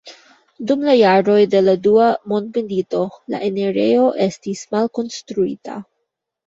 [0.69, 3.05] Dum la jaroj de la dua mondmilito
[3.35, 5.81] la enirejo estis malkonstruita.